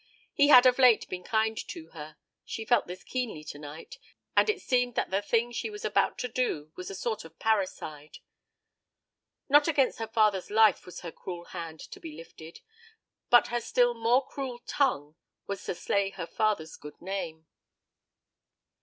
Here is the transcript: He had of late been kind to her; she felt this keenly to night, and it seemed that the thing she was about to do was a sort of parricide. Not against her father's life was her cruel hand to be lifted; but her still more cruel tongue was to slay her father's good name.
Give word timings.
He 0.33 0.47
had 0.47 0.65
of 0.65 0.79
late 0.79 1.07
been 1.09 1.23
kind 1.23 1.55
to 1.67 1.89
her; 1.89 2.17
she 2.43 2.65
felt 2.65 2.87
this 2.87 3.03
keenly 3.03 3.43
to 3.43 3.59
night, 3.59 3.99
and 4.35 4.49
it 4.49 4.59
seemed 4.59 4.95
that 4.95 5.11
the 5.11 5.21
thing 5.21 5.51
she 5.51 5.69
was 5.69 5.85
about 5.85 6.17
to 6.17 6.27
do 6.27 6.71
was 6.75 6.89
a 6.89 6.95
sort 6.95 7.23
of 7.23 7.37
parricide. 7.37 8.17
Not 9.47 9.67
against 9.67 9.99
her 9.99 10.07
father's 10.07 10.49
life 10.49 10.87
was 10.87 11.01
her 11.01 11.11
cruel 11.11 11.45
hand 11.45 11.79
to 11.81 11.99
be 11.99 12.13
lifted; 12.13 12.61
but 13.29 13.49
her 13.49 13.61
still 13.61 13.93
more 13.93 14.25
cruel 14.25 14.57
tongue 14.65 15.17
was 15.45 15.63
to 15.65 15.75
slay 15.75 16.09
her 16.09 16.25
father's 16.25 16.77
good 16.77 16.99
name. 16.99 17.45